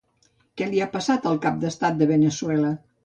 Què 0.61 0.67
li 0.71 0.79
ha 0.85 0.87
passat 0.95 1.27
al 1.33 1.37
cap 1.43 1.59
d'estat 1.65 2.01
de 2.01 2.09
Veneçuela? 2.13 2.73